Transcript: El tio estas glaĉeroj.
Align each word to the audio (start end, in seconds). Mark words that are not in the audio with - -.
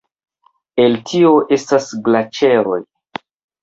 El 0.85 0.97
tio 1.11 1.35
estas 1.61 1.93
glaĉeroj. 2.11 2.85